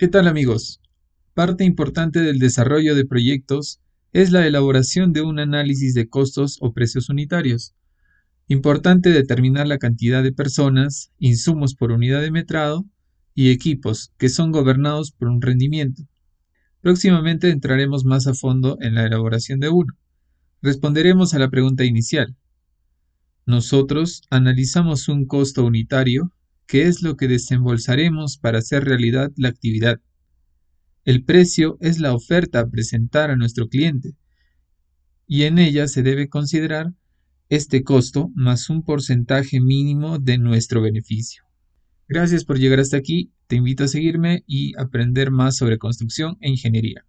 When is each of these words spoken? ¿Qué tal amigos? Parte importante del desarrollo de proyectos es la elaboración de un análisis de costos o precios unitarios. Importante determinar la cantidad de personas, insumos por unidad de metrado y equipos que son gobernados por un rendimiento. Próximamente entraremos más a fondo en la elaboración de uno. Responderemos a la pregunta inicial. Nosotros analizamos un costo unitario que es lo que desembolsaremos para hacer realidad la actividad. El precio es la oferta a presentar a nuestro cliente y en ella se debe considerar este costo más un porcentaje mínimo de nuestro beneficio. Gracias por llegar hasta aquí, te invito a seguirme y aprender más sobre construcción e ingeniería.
¿Qué 0.00 0.08
tal 0.08 0.28
amigos? 0.28 0.80
Parte 1.34 1.62
importante 1.62 2.20
del 2.20 2.38
desarrollo 2.38 2.94
de 2.94 3.04
proyectos 3.04 3.82
es 4.14 4.30
la 4.30 4.46
elaboración 4.46 5.12
de 5.12 5.20
un 5.20 5.38
análisis 5.38 5.92
de 5.92 6.08
costos 6.08 6.56
o 6.62 6.72
precios 6.72 7.10
unitarios. 7.10 7.74
Importante 8.48 9.10
determinar 9.10 9.66
la 9.66 9.76
cantidad 9.76 10.22
de 10.22 10.32
personas, 10.32 11.12
insumos 11.18 11.74
por 11.74 11.92
unidad 11.92 12.22
de 12.22 12.30
metrado 12.30 12.86
y 13.34 13.50
equipos 13.50 14.10
que 14.16 14.30
son 14.30 14.52
gobernados 14.52 15.12
por 15.12 15.28
un 15.28 15.42
rendimiento. 15.42 16.02
Próximamente 16.80 17.50
entraremos 17.50 18.06
más 18.06 18.26
a 18.26 18.32
fondo 18.32 18.78
en 18.80 18.94
la 18.94 19.04
elaboración 19.04 19.60
de 19.60 19.68
uno. 19.68 19.92
Responderemos 20.62 21.34
a 21.34 21.38
la 21.38 21.50
pregunta 21.50 21.84
inicial. 21.84 22.34
Nosotros 23.44 24.22
analizamos 24.30 25.10
un 25.10 25.26
costo 25.26 25.62
unitario 25.62 26.32
que 26.70 26.86
es 26.86 27.02
lo 27.02 27.16
que 27.16 27.26
desembolsaremos 27.26 28.38
para 28.38 28.60
hacer 28.60 28.84
realidad 28.84 29.32
la 29.34 29.48
actividad. 29.48 30.00
El 31.04 31.24
precio 31.24 31.76
es 31.80 31.98
la 31.98 32.14
oferta 32.14 32.60
a 32.60 32.70
presentar 32.70 33.32
a 33.32 33.36
nuestro 33.36 33.68
cliente 33.68 34.14
y 35.26 35.42
en 35.42 35.58
ella 35.58 35.88
se 35.88 36.04
debe 36.04 36.28
considerar 36.28 36.94
este 37.48 37.82
costo 37.82 38.30
más 38.36 38.70
un 38.70 38.84
porcentaje 38.84 39.60
mínimo 39.60 40.20
de 40.20 40.38
nuestro 40.38 40.80
beneficio. 40.80 41.42
Gracias 42.06 42.44
por 42.44 42.60
llegar 42.60 42.78
hasta 42.78 42.98
aquí, 42.98 43.32
te 43.48 43.56
invito 43.56 43.82
a 43.82 43.88
seguirme 43.88 44.44
y 44.46 44.72
aprender 44.78 45.32
más 45.32 45.56
sobre 45.56 45.76
construcción 45.76 46.36
e 46.40 46.50
ingeniería. 46.50 47.04